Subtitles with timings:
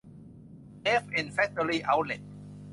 [0.83, 2.21] เอฟเอ็น แฟคตอรี่ เอ๊าท์เลท